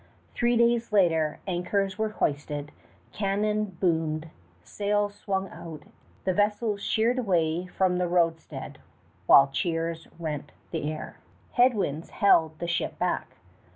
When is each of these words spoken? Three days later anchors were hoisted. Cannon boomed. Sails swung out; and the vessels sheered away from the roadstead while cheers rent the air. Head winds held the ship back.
Three 0.33 0.57
days 0.57 0.91
later 0.91 1.39
anchors 1.45 1.99
were 1.99 2.09
hoisted. 2.09 2.71
Cannon 3.11 3.77
boomed. 3.79 4.31
Sails 4.63 5.13
swung 5.13 5.47
out; 5.49 5.83
and 5.83 5.91
the 6.25 6.33
vessels 6.33 6.81
sheered 6.81 7.19
away 7.19 7.67
from 7.67 7.97
the 7.97 8.07
roadstead 8.07 8.79
while 9.27 9.49
cheers 9.49 10.07
rent 10.17 10.53
the 10.71 10.91
air. 10.91 11.17
Head 11.51 11.75
winds 11.75 12.09
held 12.09 12.57
the 12.57 12.67
ship 12.67 12.97
back. 12.97 13.27